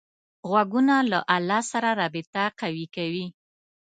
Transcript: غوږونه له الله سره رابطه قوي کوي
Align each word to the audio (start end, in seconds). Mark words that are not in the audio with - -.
غوږونه 0.49 0.95
له 1.11 1.19
الله 1.35 1.61
سره 1.71 1.89
رابطه 2.01 2.43
قوي 2.59 2.85
کوي 2.95 3.25